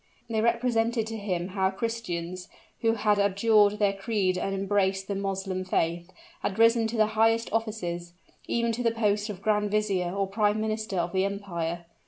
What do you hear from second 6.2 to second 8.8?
had risen to the highest offices, even